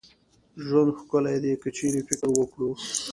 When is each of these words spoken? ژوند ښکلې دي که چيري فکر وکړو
ژوند 0.65 0.89
ښکلې 0.99 1.35
دي 1.43 1.53
که 1.61 1.69
چيري 1.77 2.01
فکر 2.07 2.27
وکړو 2.33 2.71